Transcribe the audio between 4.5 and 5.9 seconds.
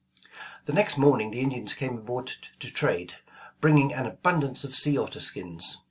of sea otter skins.